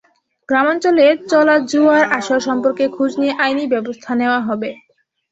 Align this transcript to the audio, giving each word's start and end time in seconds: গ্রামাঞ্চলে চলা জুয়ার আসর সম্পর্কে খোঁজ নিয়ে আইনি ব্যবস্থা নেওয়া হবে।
গ্রামাঞ্চলে 0.49 1.07
চলা 1.31 1.55
জুয়ার 1.71 2.03
আসর 2.17 2.39
সম্পর্কে 2.47 2.85
খোঁজ 2.95 3.11
নিয়ে 3.21 3.33
আইনি 3.43 3.65
ব্যবস্থা 3.73 4.11
নেওয়া 4.21 4.39
হবে। 4.47 4.69